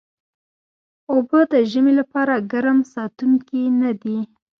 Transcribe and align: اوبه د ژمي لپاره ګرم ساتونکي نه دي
اوبه 1.11 1.39
د 1.51 1.53
ژمي 1.71 1.93
لپاره 1.99 2.35
ګرم 2.51 2.79
ساتونکي 2.93 3.61
نه 3.81 3.91
دي 4.01 4.19